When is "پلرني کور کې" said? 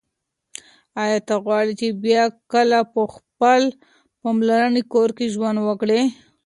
4.21-5.25